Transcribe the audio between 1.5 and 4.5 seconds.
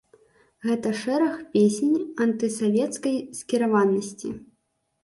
песень антысавецкай скіраванасці.